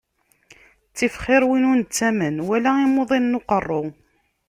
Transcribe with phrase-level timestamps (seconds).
[0.89, 3.83] Ttif xiṛ win ur nettamen wala imuḍinen n uqeṛṛu.